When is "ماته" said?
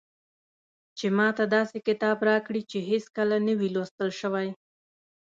1.17-1.43